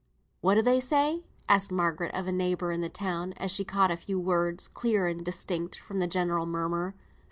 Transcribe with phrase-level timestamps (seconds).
[0.39, 3.91] "What do they say?" asked Margaret, of a neighbour in the crowd, as she caught
[3.91, 6.95] a few words, clear and distinct, from the general murmur.